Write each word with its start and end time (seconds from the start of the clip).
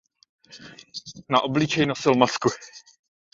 Na 1.31 1.41
obličeji 1.41 1.85
nosil 1.85 2.15
masku. 2.15 2.49